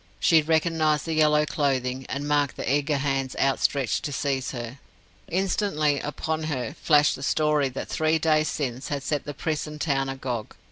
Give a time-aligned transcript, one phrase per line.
[0.19, 4.79] She recognized the yellow clothing, and marked the eager hands outstretched to seize her.
[5.29, 10.09] Instantly upon her flashed the story that three days since had set the prison town
[10.09, 10.55] agog.